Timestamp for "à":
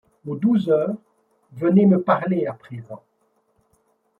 2.47-2.53